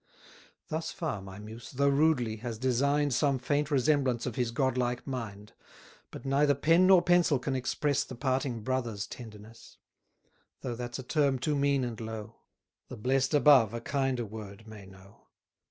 Thus 0.69 0.91
far 0.91 1.21
my 1.21 1.37
Muse, 1.37 1.69
though 1.73 1.87
rudely, 1.87 2.37
has 2.37 2.57
design'd 2.57 3.13
Some 3.13 3.37
faint 3.37 3.69
resemblance 3.69 4.25
of 4.25 4.33
his 4.35 4.49
godlike 4.49 5.05
mind: 5.05 5.53
But 6.09 6.25
neither 6.25 6.55
pen 6.55 6.87
nor 6.87 7.03
pencil 7.03 7.37
can 7.37 7.55
express 7.55 8.03
The 8.03 8.15
parting 8.15 8.63
brothers' 8.63 9.05
tenderness: 9.05 9.77
Though 10.61 10.73
that's 10.73 10.97
a 10.97 11.03
term 11.03 11.37
too 11.37 11.55
mean 11.55 11.83
and 11.83 12.01
low; 12.01 12.37
The 12.87 12.97
blest 12.97 13.35
above 13.35 13.75
a 13.75 13.79
kinder 13.79 14.25
word 14.25 14.67
may 14.67 14.87
know. 14.87 15.27